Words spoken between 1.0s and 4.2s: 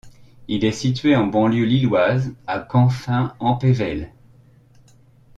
en banlieue Lilloise à Camphin-en-Pévèle.